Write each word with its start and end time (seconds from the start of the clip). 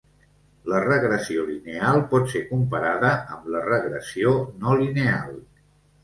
La 0.71 0.77
regressió 0.83 1.41
lineal 1.49 1.99
pot 2.13 2.31
ser 2.31 2.41
comparada 2.53 3.11
amb 3.35 3.45
la 3.57 3.61
regressió 3.67 4.33
no 4.63 4.79
lineal. 4.81 5.37